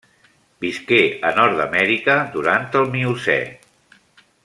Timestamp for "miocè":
2.97-3.41